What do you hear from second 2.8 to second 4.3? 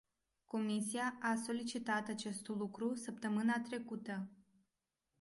săptămâna trecută.